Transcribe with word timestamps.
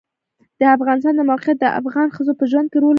د 0.59 0.61
افغانستان 0.75 1.13
د 1.17 1.21
موقعیت 1.29 1.57
د 1.61 1.65
افغان 1.79 2.07
ښځو 2.15 2.33
په 2.39 2.43
ژوند 2.51 2.67
کې 2.71 2.77
رول 2.79 2.87
لري. 2.87 2.89